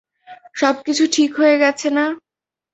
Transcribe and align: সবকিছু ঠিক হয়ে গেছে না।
সবকিছু 0.55 1.03
ঠিক 1.13 1.31
হয়ে 1.39 1.55
গেছে 1.57 1.87
না। 1.97 2.05